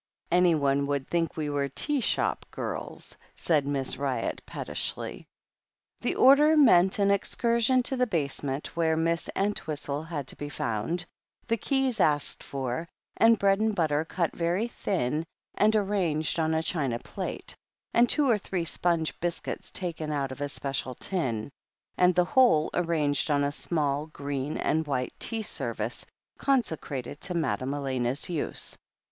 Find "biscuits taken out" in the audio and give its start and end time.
19.19-20.31